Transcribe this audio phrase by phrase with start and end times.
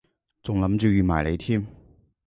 [0.41, 1.63] 仲諗住預埋你添